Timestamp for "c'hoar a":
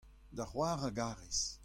0.49-0.89